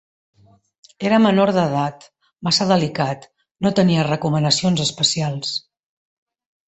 [1.09, 2.07] Era menor d'edat,
[2.47, 3.27] massa delicat;
[3.67, 5.53] no tenia recomanacions especials.